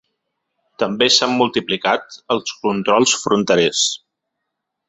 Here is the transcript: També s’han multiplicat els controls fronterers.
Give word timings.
També 0.83 1.07
s’han 1.15 1.35
multiplicat 1.41 2.17
els 2.37 2.57
controls 2.65 3.17
fronterers. 3.27 3.85